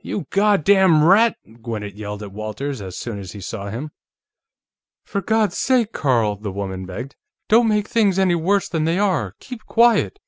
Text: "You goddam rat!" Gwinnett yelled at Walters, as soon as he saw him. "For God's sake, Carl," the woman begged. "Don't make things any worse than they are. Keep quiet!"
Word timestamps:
"You 0.00 0.24
goddam 0.30 1.04
rat!" 1.04 1.36
Gwinnett 1.60 1.96
yelled 1.96 2.22
at 2.22 2.32
Walters, 2.32 2.80
as 2.80 2.96
soon 2.96 3.18
as 3.18 3.32
he 3.32 3.42
saw 3.42 3.68
him. 3.68 3.90
"For 5.04 5.20
God's 5.20 5.58
sake, 5.58 5.92
Carl," 5.92 6.36
the 6.36 6.50
woman 6.50 6.86
begged. 6.86 7.14
"Don't 7.50 7.68
make 7.68 7.86
things 7.88 8.18
any 8.18 8.34
worse 8.36 8.70
than 8.70 8.86
they 8.86 8.98
are. 8.98 9.34
Keep 9.38 9.66
quiet!" 9.66 10.18